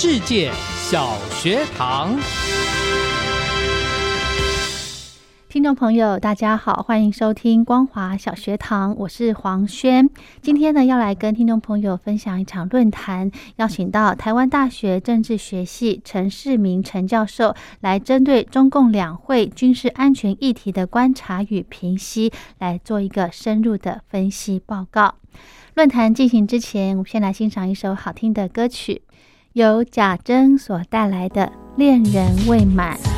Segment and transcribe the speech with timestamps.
[0.00, 2.16] 世界小学堂。
[5.48, 10.08] 听众朋友，大家好，欢迎收听光华小学堂，我是黄轩。
[10.40, 25.16] 今天呢，要来跟听众朋友分享一场论坛，邀请到台湾大学政治学系陈世明陈教授来针对中共两会军事安全议题的观察与评析，来做一个深入的分析报告。
[25.74, 29.02] 论坛进行之前，我们先来欣赏一首好听的歌曲。
[29.58, 33.17] 由假珍所带来的恋人未满。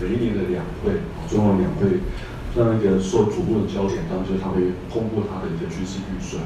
[0.00, 0.92] 每一年的两会，
[1.28, 2.00] 中共两会，
[2.54, 6.42] 那一个受瞩目的焦点，当然就是他会公布他的一个军事预算。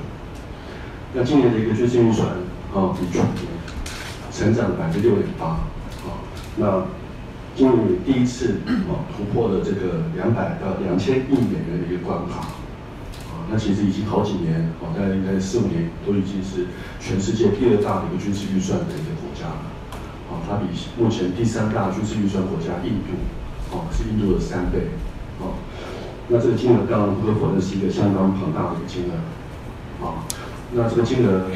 [1.15, 2.29] 那今年的一个军事预算
[2.75, 3.29] 啊，比去年
[4.32, 5.47] 成长了百分之六点八
[6.05, 6.21] 啊，
[6.56, 6.87] 那
[7.55, 8.59] 今年第一次
[8.91, 12.49] 啊突破了这个两百到两千亿美元的一个关卡。
[13.31, 16.67] 啊，那其实已经好几年，哦，大概应该四五年，都已经是
[17.00, 19.13] 全世界第二大的一个军事预算的一个。
[20.49, 23.17] 它比目前第三大军事预算国家印度，
[23.73, 24.88] 哦，是印度的三倍。
[25.41, 25.58] 哦，
[26.29, 29.14] 那这个金额当然不可否认是一个相当庞大的一个金额。
[30.05, 30.25] 啊，
[30.73, 31.46] 那这个金额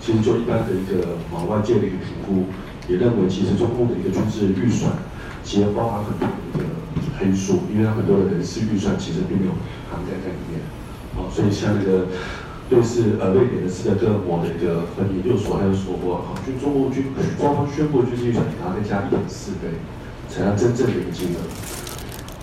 [0.00, 2.46] 其实就一般的一个啊外界的一个评估，
[2.88, 4.92] 也认为其实中共的一个军事预算，
[5.42, 6.64] 其实包含很多的一个
[7.18, 9.52] 黑数，因为它很多的人事预算其实并没有
[9.90, 10.60] 涵盖在里面。
[11.16, 12.06] 哦，所以像那个
[12.68, 17.06] 对，是呃瑞典的斯德哥尔摩的一个分研究所，他就说过，哦，就中国军
[17.38, 19.72] 官方宣布军事预算，然后再加一点四倍，
[20.28, 21.40] 才要真正的一个金额。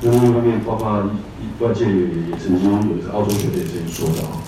[0.02, 1.06] 那另一方面，包括
[1.38, 4.42] 一外界也也曾经有一个澳洲学者也曾经说到，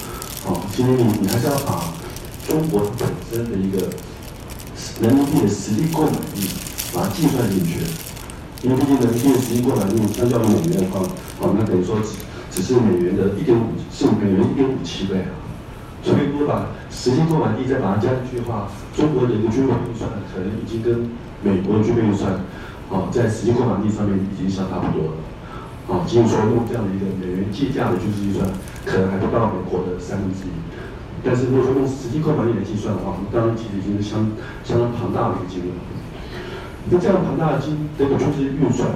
[0.49, 1.93] 哦，其实你你还是要把
[2.49, 3.85] 中国本身的一个
[4.99, 6.41] 人民币的实际购买力
[6.91, 7.85] 把它计算进去，
[8.65, 11.05] 因为毕竟人民币的实际购买力相较于美元的话，
[11.37, 12.17] 哦，那等于说只
[12.49, 15.45] 只是美元的一点五，是美元一点五七倍啊。
[16.07, 21.11] 所以如果把实际购买力再把它加进去的话，中国的一个军费预算可能已经跟
[21.43, 22.31] 美国的军费预算，
[22.87, 25.19] 哦，在实际购买力上面已经相差不多了。
[25.91, 28.47] 啊，就是说用这样的一个美元计价的军事预算，
[28.87, 30.55] 可能还不到美国的三分之一。
[31.23, 34.31] 但是如果说用实际购买力来计算的话，我们当然其实已经是相
[34.63, 35.75] 相当庞大的一个金额。
[36.87, 38.95] 那这样庞大的金这个军事预算，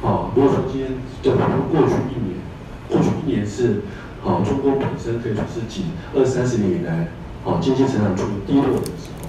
[0.00, 2.40] 啊，如果说今天就比如过去一年，
[2.88, 3.84] 过去一年是
[4.24, 7.08] 啊中国本身可以说是近二三十年以来
[7.44, 9.26] 啊经济成长处于低落的时候，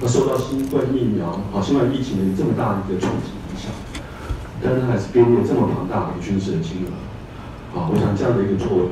[0.00, 3.70] 那受到新冠疫苗啊新冠疫情的这么大的一个冲击影响，
[4.62, 8.82] 但是还是编列这么庞大的军事的金额，啊，我想这样的一个作为，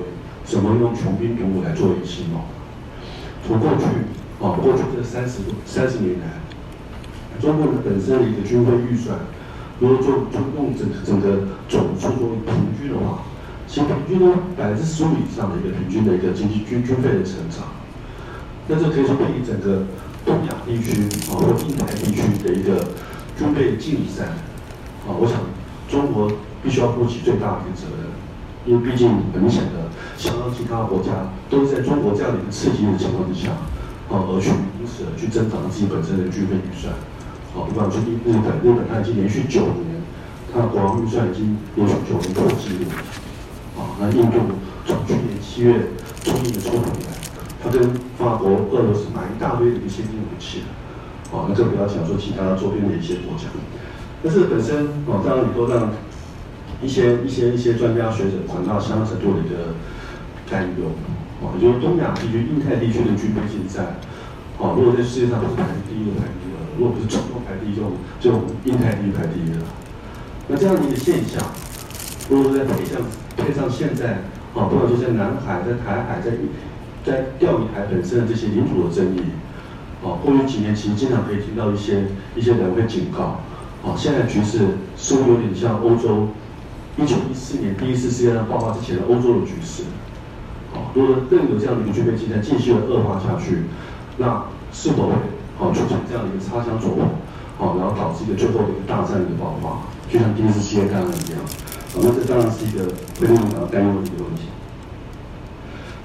[0.44, 2.43] 怎么用穷兵黩武来作为形容？
[3.47, 3.87] 从过去
[4.43, 6.43] 啊过去这三十多三十年来，
[7.41, 9.19] 中国的本身的一个军费预算，
[9.79, 13.23] 如果做就用整整个总数作为平均的话，
[13.70, 17.70] 其平均呢百分之十五以上的一个平均的一个经济军军费的成长，
[18.67, 19.87] 那这可以说比整个
[20.26, 22.82] 东亚地区啊或印太地区的一个
[23.38, 24.25] 军备竞赛
[25.06, 25.38] 啊，我想
[25.88, 26.26] 中国
[26.64, 28.11] 必须要负起最大的一个责任，
[28.67, 29.87] 因为毕竟很明显的，
[30.19, 33.55] 相当其他国家都是在中国这样的一个刺激的情况之下，
[34.11, 36.93] 啊而去因此而去增长自己本身的军费预算。
[37.55, 40.02] 好，不管是日日本，日本它已经连续九年，
[40.52, 42.90] 它的国防预算已经连续九年破纪录。
[43.81, 44.37] 啊，那印度
[44.85, 45.88] 从去年七月
[46.23, 47.17] 中印的冲突以来，
[47.65, 50.65] 它跟法国、俄罗斯买一大堆的一个先进武器
[51.32, 53.44] 啊，那更不要讲说其他周边的一些国家。
[54.22, 55.89] 但是本身啊，当然你都让
[56.82, 59.72] 一些一些一些专家学者感到相当程度的一个
[60.51, 60.93] 担忧。
[61.41, 63.96] 啊，就是东亚地区、印太地区的军备竞赛，
[64.60, 66.60] 啊，如果在世界上是排第一就排第二。
[66.77, 69.65] 如果不是中国排第一，就就印太地区排第一了。
[70.49, 71.41] 那这样的一个现象，
[72.29, 73.01] 如果再配上
[73.41, 74.23] 配上现在
[74.55, 76.32] 啊，不管说在南海、在台海、在
[77.05, 79.20] 在钓鱼台本身的这些领土的争议，
[80.05, 82.05] 啊，过去几年其实经常可以听到一些
[82.37, 83.41] 一些人会警告，
[83.85, 84.59] 啊，现在局势
[84.97, 86.29] 似乎有点像欧洲
[86.97, 89.85] 一九一四年第一次世界大战爆发之前的欧洲的局势。
[90.73, 93.65] 啊，如果更有这样的一个军备竞赛继续的恶化下去，
[94.19, 95.15] 那是否会？
[95.59, 97.03] 哦，出现这样的一个擦枪走火，
[97.59, 101.41] 哦，然后导致一个最后的一个大战的爆发，就像第一次世界大战一样，
[101.91, 104.47] 啊，那这当然是一个非常感到担忧的一个问题。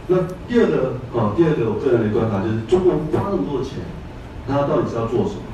[0.08, 3.82] 那第二个，啊，第二个我个人的观察就是，中国花那么多钱，
[4.48, 5.46] 那它到底是要做什么？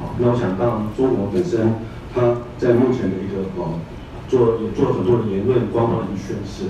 [0.00, 1.74] 好，那我想，当然中国本身，
[2.14, 3.80] 它在目前的一个，哦，
[4.28, 6.68] 做也做了很多的言论，官方的一个宣示，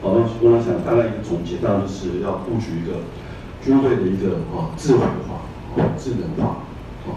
[0.00, 3.00] 哦，那我想大概一个总结，当然就是要布局一个
[3.64, 5.44] 军队的一个，哦，智慧化，
[5.76, 6.64] 哦，智能化，
[7.08, 7.16] 哦，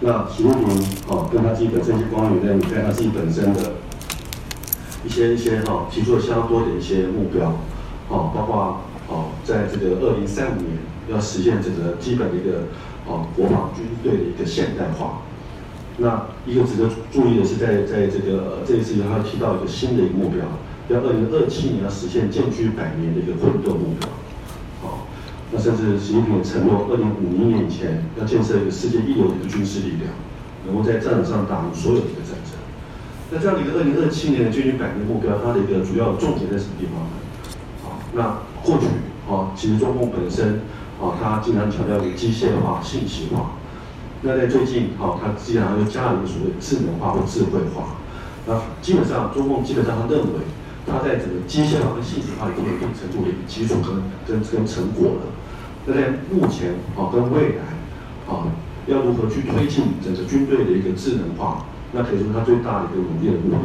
[0.00, 0.78] 那习近平，
[1.10, 3.81] 哦，跟他自己本身一些官员在在他自己本身的
[5.04, 7.58] 一些一些，哈，提出了相当多的一些目标，
[8.08, 8.80] 哦，包括。
[9.08, 10.78] 哦，在这个二零三五年
[11.10, 12.64] 要实现这个基本的一个
[13.04, 15.20] 哦国防军队的一个现代化。
[15.98, 20.46] 那一个值得注意的是，在在这个这一次他提到一个新的一个目标，
[20.88, 24.08] 要二零二七年要实现建军百年的一个奋斗目标。
[24.80, 25.04] 哦，
[25.50, 30.08] 那甚至习近平承诺，二零五零年以前要建设一个世界一流的一个军事力量，
[30.64, 32.61] 能够在战场上打赢所有的一个战争。
[33.32, 37.16] 那这样的一个二零二七年的建军百年目标，它的一个主要重点在什么地方呢？
[37.82, 38.84] 好，那过去，
[39.24, 40.60] 啊，其实中共本身
[41.00, 43.52] 啊，它经常强调一个机械化、信息化。
[44.20, 47.96] 那在最近啊，它既然又加了一个所谓智能化或智慧化。
[48.46, 50.44] 那基本上中共基本上他认为，
[50.84, 53.96] 它在整个机械化跟信息化已经有一定程度的一个基础跟
[54.28, 55.32] 跟跟成果了。
[55.86, 57.64] 那在目前啊跟未来
[58.28, 58.52] 啊，
[58.86, 63.58] 要如何去推进整个军队的一个智能化，那可以说它最大的一个努力的目标。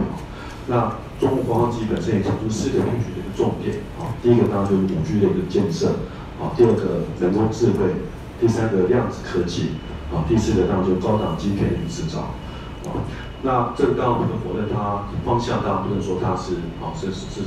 [0.67, 5.95] 那中国国防机本身也提出四个布局的一个重点啊，第一个当然就是五 G 的一个建设
[6.39, 8.03] 啊，第二个人工智慧，
[8.39, 9.79] 第三个量子科技
[10.11, 12.35] 啊，第四个当然就高档芯片的制造
[12.83, 13.07] 啊。
[13.43, 17.41] 那这个当然不能否认它方向，当然不能说它是啊是是是，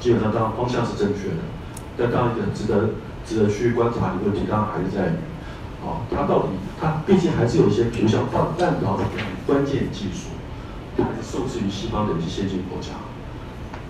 [0.00, 1.44] 基本上当然方向是正确的，
[1.98, 2.96] 但当然一个值得
[3.26, 5.16] 值得去观察的问题，当然还是在于。
[5.86, 6.48] 啊，它到底
[6.80, 10.34] 它毕竟还是有一些，比如像半半导体的关键技术，
[10.98, 12.98] 它还是受制于西方的一些先进国家。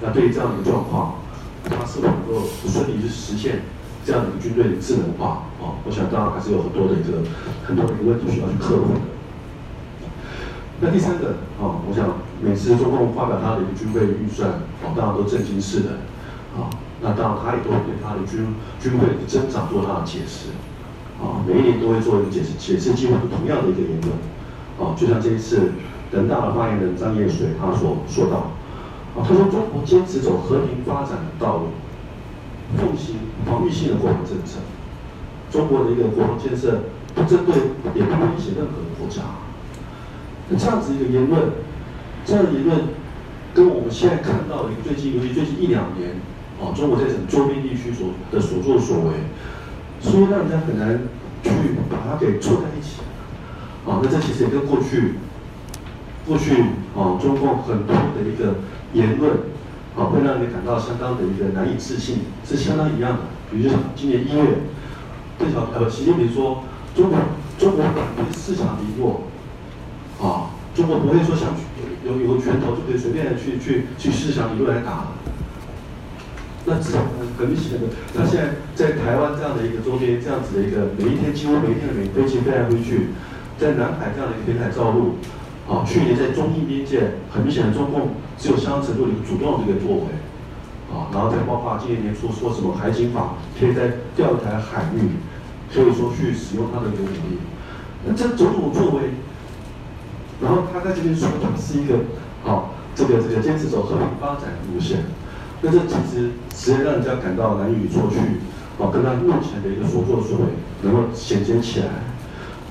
[0.03, 1.15] 那对于这样的一个状况，
[1.65, 3.63] 它是否能够顺利去实现
[4.05, 5.49] 这样的一个军队的智能化？
[5.57, 7.25] 啊，我想当然还是有很多的一个
[7.65, 9.01] 很多的一个问题需要去克服的。
[10.79, 14.51] 那第三个啊，我想每次中共发表他的一个军备预算，
[14.85, 16.05] 啊，当然都震惊世人。
[16.61, 16.69] 啊，
[17.01, 20.53] 那当然他也都会对他的军军备的增长做他的解释。
[21.19, 24.13] 啊，每一年都会做一个解释，解释几乎是同样的一个言论，
[24.77, 25.73] 啊，就像这一次
[26.13, 28.53] 人大的发言人张业水他所说到，
[29.17, 31.69] 啊，他说中国坚持走和平发展的道路，
[32.77, 34.61] 奉行防御性的国防政策，
[35.51, 36.83] 中国的一个国防建设
[37.15, 37.55] 不针对
[37.95, 39.23] 也不威胁任何国家，
[40.51, 41.49] 那这样子一个言论，
[42.27, 42.77] 这样的言论
[43.55, 46.11] 跟我们现在看到的最近，尤其最近一两年，
[46.61, 49.13] 啊，中国在整周边地区所的所作所为。
[50.07, 51.01] 所以让人家很难
[51.43, 51.51] 去
[51.91, 53.03] 把它给凑在一起，
[53.85, 55.15] 啊，那这其实也跟过去，
[56.25, 56.63] 过去
[56.95, 58.55] 啊中共很多的一个
[58.93, 59.33] 言论，
[59.97, 63.19] 啊，会让你感到相当的一个难以置信，是相当一样的。
[63.51, 64.59] 比如像今年一月，
[65.39, 66.63] 邓小呃习近平说，
[66.95, 67.19] 中国
[67.59, 69.23] 中国不会四强零落，
[70.23, 71.49] 啊，中国不会说像
[72.05, 75.09] 有有拳头就可以随便去去去四强零落来打。
[76.65, 76.99] 那至少
[77.37, 83.09] 很明显的，他现在在台湾这样的一个周边，这样子的一个每一天几乎每一天的美飞机飞来飞去，
[83.59, 85.21] 在南海这样的一个平台造陆，
[85.69, 90.17] 啊，去年在中印边界，很明显的中共只有相当程度的一个主动的一个作为，
[90.89, 95.21] 啊，然后再包括今年年初说什么海警法可以在钓鱼台海域，
[95.69, 97.37] 可以说去使用它的一个武力，
[98.07, 99.13] 那这种种作为，
[100.41, 102.01] 然后他在这边说他是一个，
[102.49, 105.05] 啊，这个这个坚持走和平发展路线。
[105.63, 108.19] 那这其实实在让人家感到难以错去，
[108.77, 110.45] 啊，跟他目前的一个所作所为
[110.83, 111.87] 能够衔接起来，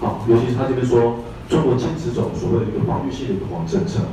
[0.05, 4.05] 啊，尤其是他这边说中国坚持走所谓的一个防御性的一个国防政策，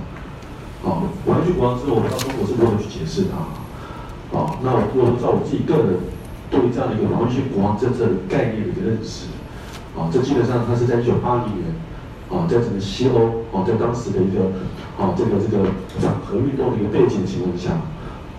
[0.83, 3.37] 啊，防御国防之后，我不知道中国是如何去解释它，
[4.37, 6.01] 啊，那我我照我自己个人
[6.49, 9.29] 对这样的一个防御性国防政策的概念的一个认识，
[9.95, 11.69] 啊，这基本上它是在一九八零年，
[12.33, 14.49] 啊，在整个西欧，啊，在当时的一个，
[14.97, 15.69] 啊，这个这个
[16.01, 17.77] 反核运动的一个背景情况下。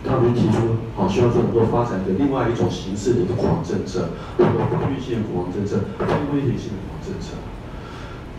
[0.03, 6.05] 他们提出，好，希望说能够发展一个另外一种形式的一个国防政策，或者防御性的国防政策、非
[6.35, 7.39] 威胁性的国防政策。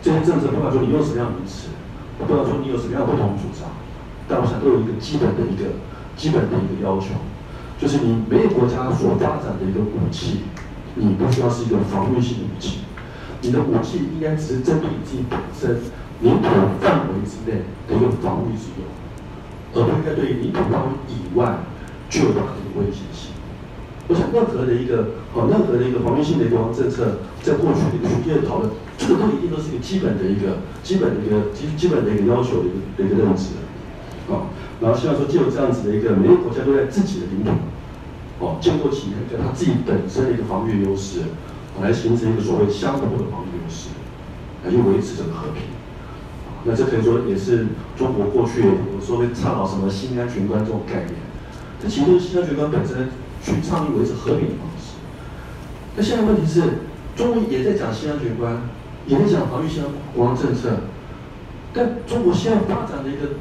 [0.02, 1.72] 这些政策不管说你用什么样的名词，
[2.18, 3.72] 不管说你有什么样的不同主张，
[4.28, 5.80] 但我想都有一个基本的一个
[6.14, 7.16] 基本的一个要求，
[7.80, 10.44] 就是你每个国家所发展的一个武器，
[10.94, 12.84] 你不需要是一个防御性的武器，
[13.40, 15.80] 你的武器应该只是针对你自己本身
[16.20, 16.48] 领土
[16.84, 18.84] 范围之内的一个防御之用。
[19.74, 21.58] 而不应该对领土范围以外
[22.08, 23.34] 具有它的危险性。
[24.06, 33.56] 我想任何的一个哦，任何的一个防御性的国防政策，在过去的一个学界的讨论，这个都一定都是一个基本的一个基本的一个基基本的一个要求的一个的一个认知。
[34.28, 34.48] 哦，
[34.80, 37.50] 然后希望说，借由这样子的一个每个国家都在自己的领土，
[38.44, 41.20] 哦，建构起一个它自己本身的一个防御优势，
[41.82, 43.88] 来形成一个所谓相互的防御优势，
[44.64, 45.73] 来去维持这个和平。
[46.66, 51.12] 那这可以说也是中国过去有时候会倡导什么新安全观这种概念，
[51.78, 53.10] 这其实新安全观本身
[53.42, 54.96] 去倡议维持和平的方式。
[55.94, 56.62] 那现在问题是，
[57.14, 58.62] 中国也在讲新安全观，
[59.06, 60.70] 也在讲防御性国防政策，
[61.74, 63.36] 但中国现在发展的一个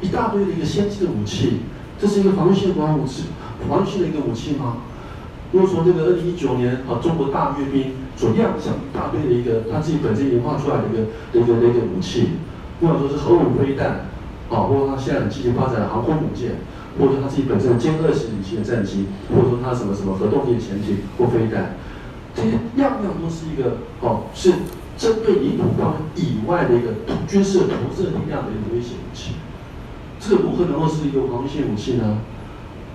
[0.00, 1.62] 一大堆的一个先进的武器，
[2.00, 3.24] 这是一个防御性国防武器，
[3.68, 4.76] 防御性的一个武器吗？
[5.50, 10.98] 如果说这个二零一九年啊，中国大阅兵所亮相一大堆的一个他自己本身研发出来的一个
[11.32, 12.28] 的一个的一个武器。
[12.80, 14.08] 不管说是核武飞弹，
[14.48, 16.56] 啊，或者他现在积极发展的航空母舰，
[16.98, 21.76] 或者说他自己本身的歼二型型的战机，或者说他什么什么核动力潜艇或飞弹，
[22.34, 24.52] 这些样样都是一个哦，是
[24.96, 26.96] 针对领土方以外的一个
[27.28, 29.34] 军事投射力量的一个威胁武器。
[30.18, 32.18] 这个如何能够是一个防御性武器呢？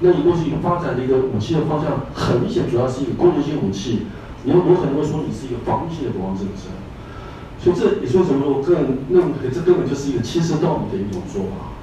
[0.01, 4.07] 那你过去发展的一个武器的方向，很明显主要是一个攻击性武器，
[4.43, 6.73] 你又有可能说你是一个防御性的国防政策。
[7.65, 11.73] 所以这也是为什么我个人认为这根本就是一个欺世盗名的一种说法。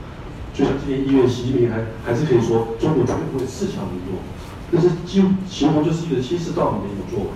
[0.55, 4.23] 就像今年一月，习近平还还是可以说中国绝对不会恃强凌弱，
[4.71, 7.31] 但是几乎形容就是一个欺世盗名的一种作为。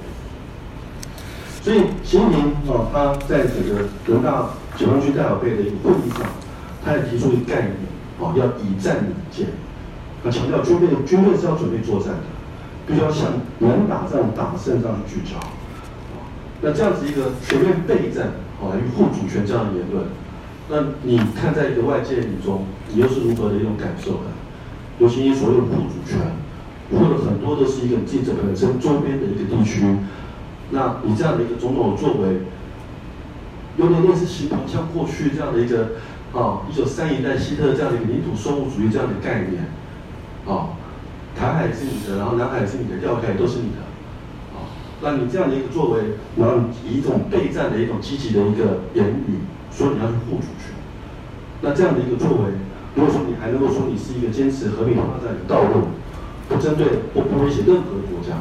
[1.61, 2.39] 所以习近平
[2.71, 6.23] 啊，他在整个人大解放军代表会的一个会议上，
[6.85, 7.75] 他也提出一个概念
[8.23, 9.49] 啊，要以战领建。
[10.23, 12.23] 他强调军备军队是要准备作战的，
[12.87, 15.35] 必须要向能打仗、打胜仗聚焦。
[16.63, 18.29] 那这样子一个全面备战，
[18.61, 20.07] 啊，与护主权这样的言论，
[20.71, 24.31] 那你看在一个外界眼中，你又是如何的一种感受呢？
[24.99, 26.19] 尤其你所谓的护主权，
[26.91, 29.85] 或者很多都是一个记者本身周边的一个地区，
[30.71, 32.41] 那你这样的一个种种作为，
[33.77, 36.01] 有点类似形同像过去这样的一个
[36.33, 39.67] 啊，一九三一代希特这样的一个领土收复主义这样的概念，
[40.47, 40.73] 啊，
[41.39, 43.86] 台海是你的，然后南海是你的，钓海都是你的。
[45.03, 50.73] 那你这样的一个作为，然后以一种备战的一种积极的一个言语，说你要去护主权，
[51.61, 52.57] 那这样的一个作为，
[52.95, 55.93] 如果说你还能够说你是一个坚持和平发展的道路，
[56.49, 58.41] 不针对或不威胁任何国家，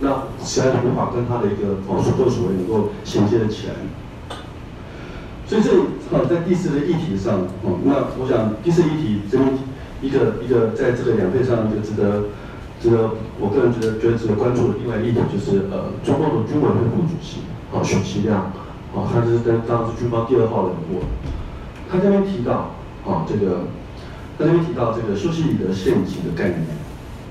[0.00, 3.74] 那实在是无法跟他的一个哦所作所为能够衔接的起来。
[5.46, 9.50] 所以这里啊，在第四个议题上，哦，那我想第四议题这边
[10.00, 12.24] 一个一个在这个两会上就值得。
[12.84, 17.40] 这个我个人觉得觉得值得关注的另外一点就是呃，中共的军委会副主席
[17.72, 18.52] 啊许其亮
[18.92, 21.00] 啊，他是跟当时军方第二号人物，
[21.88, 22.76] 他这边提到
[23.08, 23.64] 啊这个，
[24.36, 26.60] 他这边提到这个修昔底德陷阱的概念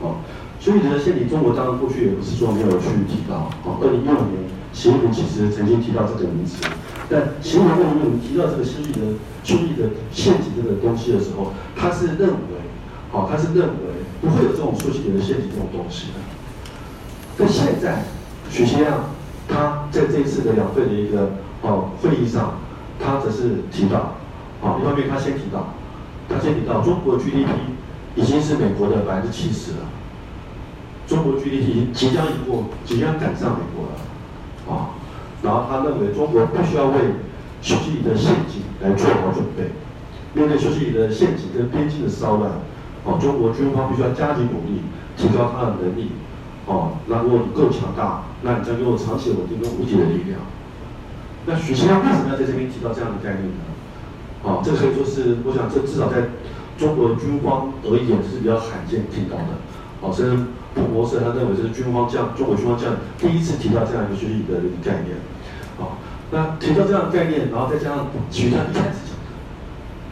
[0.02, 0.26] 啊，
[0.60, 6.66] 修昔底德陷阱，中国当然过去也不是说没有去提到啊，二零一五年习近平其实曾经提到这个名词，
[7.08, 9.14] 但习近平二零一五年提到这个修昔底德
[9.46, 12.58] 修昔底德陷阱这个东西的时候，他是认为
[13.14, 13.93] 啊，他是认为。
[14.24, 16.20] 不会有这种出席点的陷阱这种东西的。
[17.38, 18.04] 但现在，
[18.50, 19.10] 许先亮
[19.50, 21.32] 他在这一次的两会的一个
[21.62, 22.54] 哦会议上，
[22.98, 24.16] 他则是提到，
[24.64, 25.74] 啊，一方面他先提到，
[26.30, 27.76] 他先提到中国 GDP
[28.16, 29.78] 已经是美国的百分之七十了，
[31.06, 34.96] 中国 GDP 即将赢过，即将赶上美国了，啊，
[35.44, 36.94] 然后他认为中国必须要为
[37.62, 39.72] 休息里的陷阱来做好准备，
[40.34, 42.52] 面对休息里的陷阱跟边境的骚乱。
[43.06, 44.82] 哦，中国军方必须要加紧努力，
[45.18, 46.12] 提高他的能力。
[46.66, 50.40] 哦，那如果你够强大，那你将拥有长期稳定跟无敌的力量。
[51.46, 53.64] 那许其亮为什么要在这边提到这样的概念呢？
[54.44, 56.32] 哦，这可以说是，我想这至少在
[56.78, 59.60] 中国军方而言是比较罕见听到的。
[60.00, 60.44] 哦，甚至
[60.76, 65.20] 彭博社他认为这是军方将中国军方将第一次提到这样一个学习的概念。
[65.80, 66.00] 哦，
[66.32, 69.13] 那提到这样的概念，然后再加上许他一开始。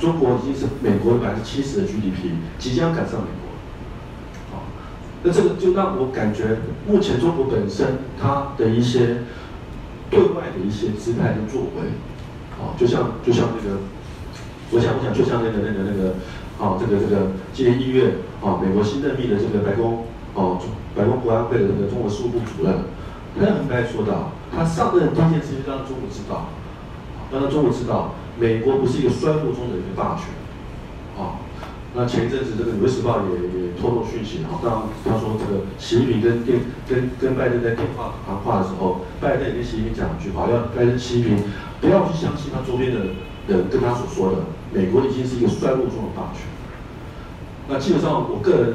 [0.01, 3.53] 中国已经是美国百分之七十的 GDP，即将赶上美国。
[4.51, 4.63] 好，
[5.21, 9.17] 那这个就让我感觉，目前中国本身它的一些
[10.09, 11.93] 对外的一些姿态跟作为，
[12.57, 13.77] 好，就像就像那个，
[14.71, 16.15] 我想我想就像那个那个那个，
[16.57, 20.57] 啊，这个这个今年一月啊，美国新任命的这个白宫哦，
[20.95, 22.73] 白宫国安会的这个中国事务部主任，
[23.39, 26.49] 他很白说到，他上任第一件事情让中国知道，
[27.31, 28.15] 让中国知道。
[28.39, 30.33] 美国不是一个衰落中的一个霸权，
[31.13, 31.37] 啊，
[31.93, 41.43] 那前一阵子这个《纽约时报》也也透露讯息，啊，当他说这个习近平跟电跟跟拜登在电话谈话的时候，拜登也跟习近平讲一句话，要拜登习近平
[41.81, 43.13] 不要去相信他周边的
[43.47, 44.37] 人跟他所说的，
[44.73, 46.47] 美国已经是一个衰落中的霸权。
[47.67, 48.73] 那基本上我个人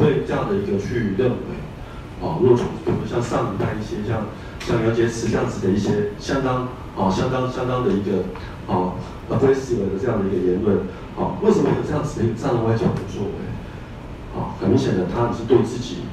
[0.00, 4.26] 会这样的一个去认为，啊，如果从比如像上一代一些像
[4.58, 6.66] 像杨洁篪这样子的一些相当
[6.96, 8.24] 啊相当相当的一个。
[8.70, 8.94] 啊
[9.28, 10.76] ，aggressive 的这样的一个言论，
[11.18, 14.38] 啊，为什么有这样子的这样的外交的作为？
[14.38, 16.06] 啊，很明显的，他是对自己，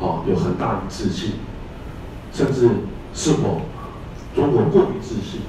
[0.00, 1.32] 啊，有很大的自信，
[2.32, 2.70] 甚至
[3.12, 3.60] 是否
[4.34, 5.42] 中国过于自信，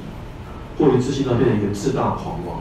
[0.78, 2.60] 过于自信到变成一个自大狂妄，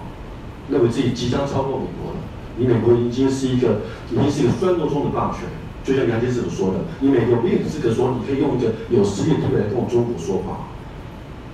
[0.70, 2.18] 认为自己即将超过美国了。
[2.56, 3.80] 你美国已经是一个，
[4.12, 5.48] 已经是一个衰落中的霸权，
[5.82, 10.68] 就像杨洁篪所说的，你美国没有资格说你可以用一个有实力地位来跟我中国说话。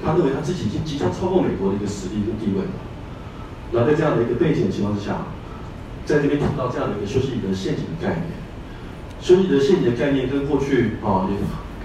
[0.04, 2.70] 他认为他自己已经即将超过美国的一个实力跟地位了。
[3.72, 5.26] 然后在这样的一个背景情况之下，
[6.04, 8.38] 在这边提到这样的一个休息的陷阱的概念，
[9.20, 11.34] 休息的陷阱的概念跟过去啊也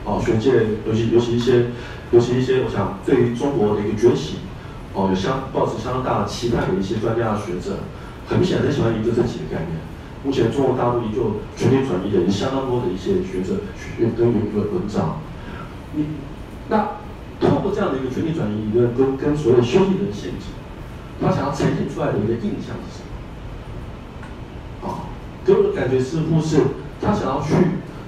[0.06, 1.72] 啊学界尤其尤其一些
[2.12, 4.40] 尤其一些我想对于中国的一个崛起
[4.94, 7.80] 哦有相抱持相当大的期待的一些专家学者，
[8.28, 9.80] 很明显很喜欢一个这几个概念。
[10.22, 15.18] 目前中国大陆依旧全面转移的相当多的一些学者学跟文文章，
[15.96, 16.06] 你
[16.68, 16.99] 那。
[17.40, 20.52] 透过这样的一个权力转移理论跟跟所谓修理的陷阱，
[21.22, 23.02] 他想要呈现出来的一个印象是什
[24.82, 24.90] 么？
[24.90, 25.08] 啊，
[25.46, 26.62] 给我的感觉似乎是
[27.02, 27.54] 他想要去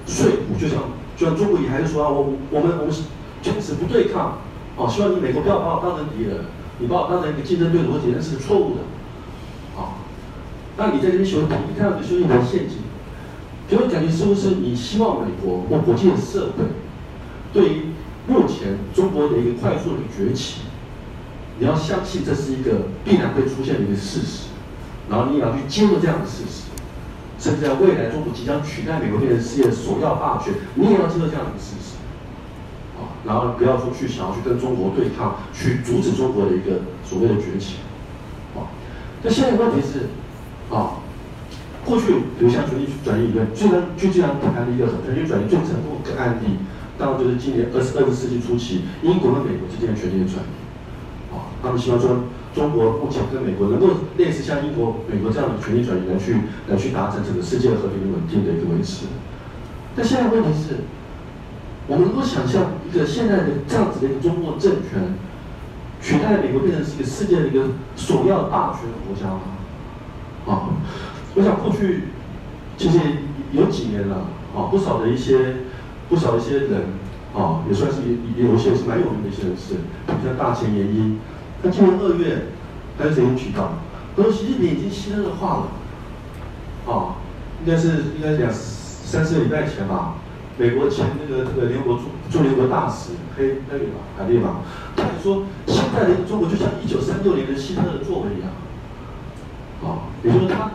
[0.06, 0.78] 说服，就像
[1.16, 2.94] 就像中国也还是说啊，我我们我们
[3.42, 4.38] 坚持不对抗，
[4.76, 6.44] 啊，希望你美国不要把我当成敌人，
[6.78, 8.80] 你把我当成一个竞争对手或敌人是错误的，
[9.80, 10.00] 啊，
[10.76, 12.78] 那你在这边学，你看到你修一个陷阱，
[13.68, 16.64] 给我感觉似乎是你希望美国或国际的社会
[17.52, 17.91] 对于
[18.26, 20.60] 目前中国的一个快速的崛起，
[21.58, 24.48] 你要相信这是一个必然会出现的一个事实，
[25.10, 26.70] 然后你也要去接受这样的事实，
[27.38, 31.96] 甚至在未来中国即将取代美国变成世界的首要霸权，你也要接受这样的事实，
[32.96, 37.76] 啊，然后不要说去想要去跟中国对抗，去阻止中国的一个所谓的崛起，
[38.54, 38.70] 啊，
[39.22, 40.06] 那现在问题是，
[40.74, 41.02] 啊，
[41.84, 42.06] 过去
[42.38, 46.58] 比如像权力转移理论，最常最经常谈的一个权力转移最成功的案例，
[46.98, 51.34] 当然就是今年二十二十世纪初期英国和美国之间的权力的转移。
[51.34, 56.36] 啊，他们希望说中国目前跟美国能够类似像英国、美国这样的权力转移来去
[56.68, 59.06] 来去达成整个世界和平稳定的一个维持。
[59.96, 60.76] 但现在问题是，
[61.86, 65.14] 我们能够想象一个现在的这样子的一个中国政权
[66.02, 67.64] 取代美国变成是一个世界的一个
[67.96, 69.40] 首要大权的国家吗？
[70.46, 70.76] 啊，
[71.34, 72.08] 我想过去
[72.76, 72.98] 其实
[73.52, 75.56] 有几年了，啊，不少的一些
[76.12, 77.00] 不少一些人。
[77.32, 78.02] 啊，也算是
[78.36, 79.72] 也有一些是蛮有名的一些人士，
[80.06, 81.16] 比像大前研一，
[81.62, 82.42] 他今年二月，
[82.98, 83.72] 还是谁提到，
[84.14, 87.16] 他说习近平已经新任化了，啊，
[87.64, 90.16] 应该是应该讲三四个礼拜前吧，
[90.58, 94.56] 美国前那个这个联合国驻驻联合国大使黑黑里吧，海利吧，
[94.94, 98.52] 他也说现在的中国就像一九三六年的希特勒作为一样，
[99.80, 100.72] 啊，也就是他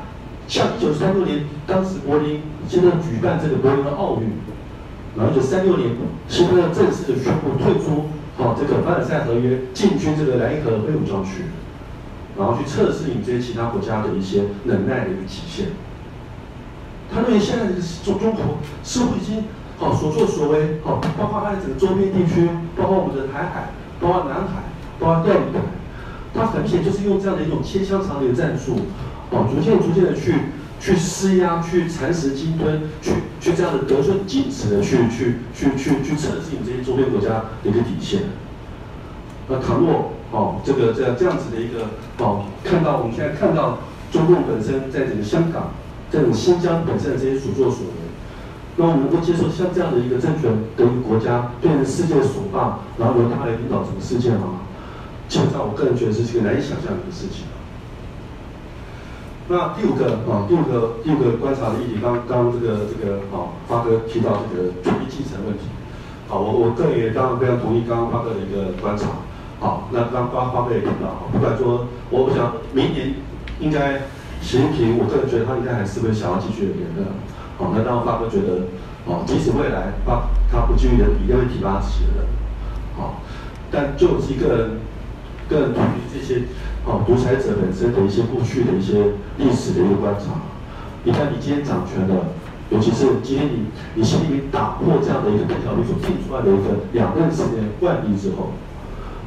[0.48, 4.32] 像一九三六年当时柏林现在举办这个柏林的奥运。
[5.18, 5.90] 然后就三六年，
[6.30, 8.06] 希特勒正式的宣布退出，
[8.38, 11.46] 好这个凡尔赛合约，进军这个莱茵河非武装区，
[12.38, 15.70] 然后去测试你这些其他国家的一些能耐的一个极限。
[17.12, 19.46] 他认为现在这个中中国似乎已经
[19.80, 25.60] 好所作所为，好包括它的整个周边地区，包括我们的台海，包括南海，包括钓鱼台，
[26.36, 28.76] 他很明显就是用这样的一种切香肠的一个战术，
[29.32, 30.36] 哦，逐渐逐渐的去。
[30.80, 38.22] 去施压，去蚕食鲸吞，去去这样的得寸进尺的去去去去去测试你这些周边国家的一个底线。
[39.48, 43.80] 那倘若哦，这个这样这样子的一个哦，看到我们现在看到
[44.12, 45.72] 中共本身在整个香港、
[46.12, 47.94] 在整个新疆本身的这些所作所为，
[48.76, 54.68] 那我们能够接受像这样的一个政权的一个国家变成世界首霸，然后由他来领导整个世界吗？
[55.30, 57.46] 基本上，我个人觉得这是一个难以想象的一个事情。
[59.50, 65.64] 那第五个啊，第五个第五个观察的议题，刚刚这个这个啊，发哥提到这个权力继承问题，
[66.28, 69.08] 好，我我个人也当然非常同意刚刚发哥的一个观察，
[69.62, 73.16] 好，那刚刚发哥也提到，不管说，我我想明年
[73.62, 74.04] 应该
[74.42, 77.08] 习近平，我个人觉得他应该还是会想要继续的连任，
[77.58, 78.68] 好，那当然发哥觉得，
[79.08, 82.28] 哦，即使未来发他不继续的，一定会提拔自己的人，
[83.00, 83.24] 好，
[83.72, 84.60] 但就是一个人，
[85.50, 86.44] 个人对于这些。
[86.88, 90.40] 啊，独裁者本身的一些过去的一些历史的一个观察，
[91.04, 92.32] 你看你今天掌权的，
[92.70, 98.56] 尤其是今天你你心里面打破这样的一个邓小平所定出来的一个两任时间惯例之后，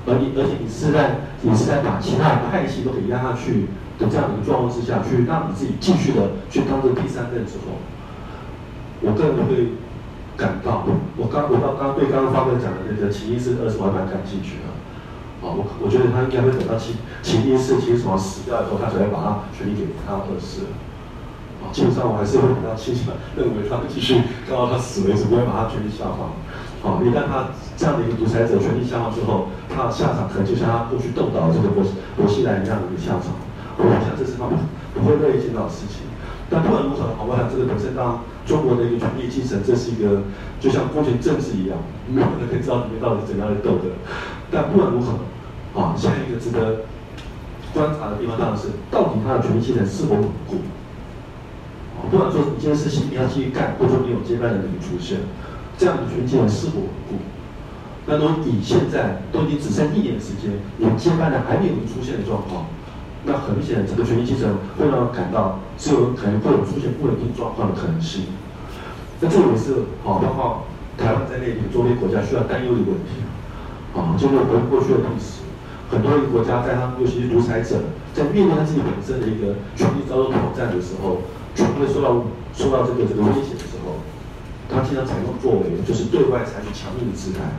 [0.09, 7.77] 而你而且你是在你是在把其他的派系都给压下去的这样的一个状况之下去让你自己继续的去当这第三任之后，
[9.05, 9.77] 我个人会
[10.35, 10.89] 感到，
[11.21, 14.80] 我刚我到刚刚对刚刚发哥讲的那个潜意识二十，万蛮感兴趣的。
[15.41, 20.69] 啊，我我觉得他应该会等到秦秦一世、秦始皇死掉以后，他才会把他权力给他二世。
[21.61, 26.33] 啊，基本上我还是会比较倾向认为他会继续到他死为止，不会把他权力下放。
[26.81, 31.85] 啊，一旦他这样的一个独裁者权力下放之后，他的下场可能就像他过去斗倒这个伯
[32.17, 33.33] 伯希兰一样的一个下场。
[33.81, 34.45] 我想这是他
[34.93, 36.05] 不会乐意见到的事情。
[36.49, 40.25] 但不管如何，我想这个本身当中国的一个权力继承，这是一个
[40.61, 41.77] 就像宫廷政治一样，
[42.09, 43.97] 没有人可以知道里面到底怎样的斗的。
[44.51, 46.83] 但不管如何，啊，下一个值得
[47.73, 50.57] 观察的地方当然是，到底他的权力系统是否稳固？
[51.97, 55.19] 啊，不管说一件事情你要继续干，或者说你有接班人的出现，
[55.79, 57.15] 这样的权力系统是否稳固？
[58.07, 62.67] 那如果你现在都已经只剩一年的时间，连接班人还没有出现的状况，
[63.25, 68.25] 那很明显，这个权力系统会让人感到是有可能会有出现不稳定状况的可能性。
[69.21, 70.65] 那这也是啊，包括
[70.99, 73.23] 台湾在内周边国家需要担忧的问题。
[73.95, 75.43] 啊，经过回顾过去的历史，
[75.91, 81.23] 很多一个国家在他们尤其是独裁者，在面对他自己本身的一个权力遭到挑战的时候，
[81.55, 82.23] 权力受到
[82.55, 83.99] 受到这个这个威胁的时候，
[84.71, 87.59] 他经常采用作为就是对外采取强硬的姿态，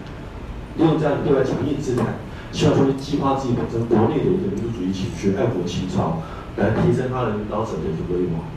[0.78, 6.24] 利用这样的对外强硬姿态，希望说激发自己本身国内的一个民族主义情绪、爱国情操，
[6.56, 8.48] 来提升他的领导者的一个威望。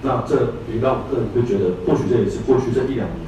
[0.00, 3.27] 那这也让我个人会觉得，或许这也是过去这一两年，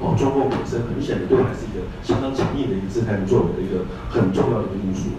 [0.00, 5.10] 哦，中共本身很显然对我还是一个相当强硬的一个姿态跟作为的一个很重要的一个因素。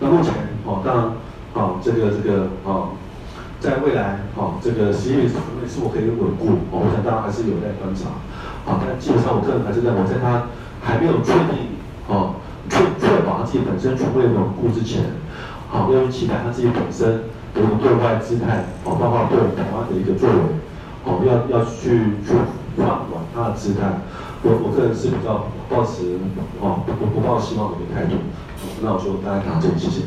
[0.00, 0.32] 那目前，
[0.64, 1.04] 哦，当然，
[1.54, 2.96] 哦，这个这个，哦，
[3.60, 5.36] 在未来，哦，这个实验室
[5.68, 8.16] 是否可以稳固，哦，我想大家还是有待观察。
[8.64, 10.48] 好，但基本上我个人还是认为，在他
[10.80, 11.76] 还没有确定，
[12.08, 15.04] 哦，确确保他自己本身权威稳固之前，
[15.68, 20.40] 好，要去期待他自己本身的一个对外姿态，哦，包括对台湾的一个作为，
[21.04, 22.32] 哦，要要去去
[22.76, 23.04] 放
[23.34, 23.80] 他的姿态。
[24.42, 26.18] 我我个人是比较抱持
[26.60, 28.16] 哦不不抱希望的一个态度。
[28.82, 30.02] 那我就大概讲到这里，谢谢。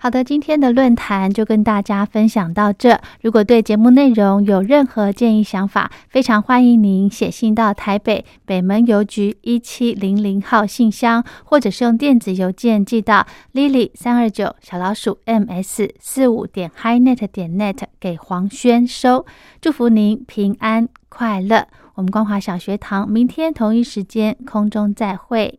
[0.00, 3.00] 好的，今天的论坛就跟大家分享到这。
[3.20, 19.26] 如果对节目内容有任何建议想法，非常欢迎您写信到台北北门邮局一七零零号信箱，或者是用电子邮件寄到 lily 三二九小老鼠 ms 四五点 highnet 点 net 给黄轩收。
[19.60, 21.66] 祝福您平安快乐。
[21.98, 25.58] 我们光华小学堂明天同一时间空中再会。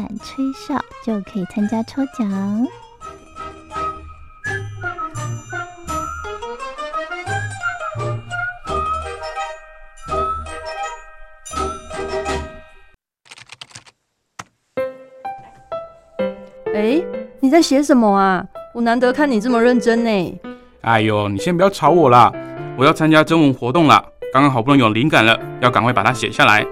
[0.23, 2.67] 吹哨，就可以参加抽奖。
[16.73, 17.03] 哎，
[17.39, 18.45] 你在写什么啊？
[18.73, 20.39] 我难得看你这么认真呢。
[20.81, 22.31] 哎呦，你先不要吵我啦！
[22.77, 26.65] 我要参加征文活动啦，刚刚好不容易有灵感了，要赶快把它写下来。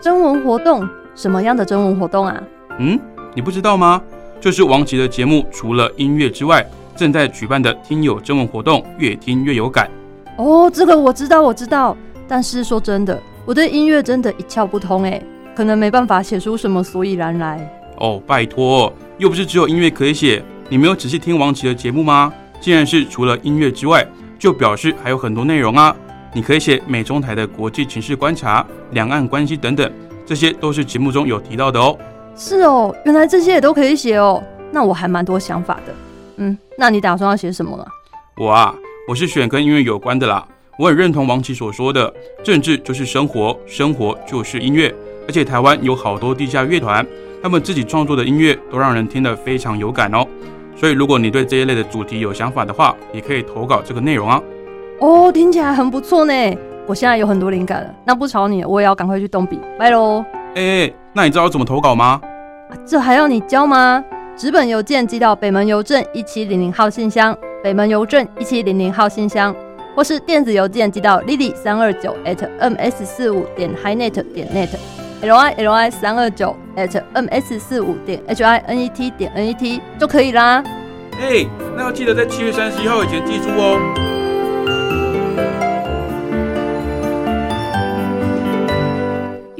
[0.00, 0.88] 征文活动？
[1.14, 2.42] 什么样的征文活动啊？
[2.82, 2.98] 嗯，
[3.32, 4.02] 你不知道吗？
[4.40, 6.66] 就是王琦的节目，除了音乐之外，
[6.96, 9.88] 正在举办的听友征文活动，越听越有感。
[10.36, 11.96] 哦，这个我知道，我知道。
[12.26, 15.22] 但是说真的，我对音乐真的一窍不通哎，
[15.54, 17.72] 可能没办法写出什么所以然来。
[17.98, 20.42] 哦，拜托，又不是只有音乐可以写。
[20.68, 22.32] 你没有仔细听王琦的节目吗？
[22.60, 24.04] 既然是除了音乐之外，
[24.40, 25.94] 就表示还有很多内容啊。
[26.34, 29.88] 你可以写美中台的国际情势观察、两岸关系等等，
[30.26, 31.96] 这些都是节目中有提到的哦。
[32.36, 34.42] 是哦，原来这些也都可以写哦。
[34.70, 35.94] 那我还蛮多想法的。
[36.36, 37.86] 嗯，那你打算要写什么了？
[38.36, 38.74] 我啊，
[39.06, 40.46] 我是选跟音乐有关的啦。
[40.78, 44.92] 我很认同王琦所说的，政治就是生活，生活就是音乐。
[45.28, 47.06] 而且台湾有好多地下乐团，
[47.42, 50.26] 他们自己创作的音乐都让人听得非常有感哦。
[50.74, 54.42] 所以如果你对这一类的主题有想法的话，也可以投稿这个内容啊。
[55.00, 56.32] 哦，听起来很不错呢。
[56.86, 60.24] 我现在有很多灵感了，那不吵你，我也要赶快去动笔，拜喽。
[60.56, 62.20] 哎，那你知道怎么投稿吗？
[62.86, 64.02] 这还要你教吗？
[64.34, 69.54] 纸本邮件寄到北门邮政一七零零号信箱，北门邮政一七零零号信箱，
[69.94, 78.18] 或是电子邮件寄到 lily 三二九 at ms 四五点 highnet 点 net，l i l i 三二九 at ms 四五点
[78.26, 80.64] h i n e t 点 n e t 就可以啦。
[81.20, 81.46] 哎，
[81.76, 84.11] 那要记得在七月三十一号以前寄出哦。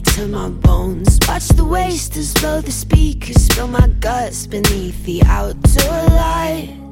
[0.00, 1.18] To my bones.
[1.26, 3.42] Watch the wasters blow the speakers.
[3.42, 6.87] Spill my guts beneath the outdoor light.